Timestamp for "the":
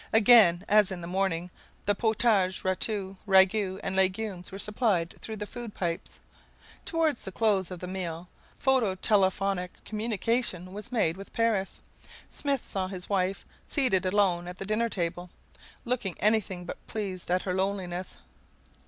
1.01-1.05, 1.85-1.93, 5.37-5.45, 7.17-7.31, 7.81-7.87, 14.57-14.65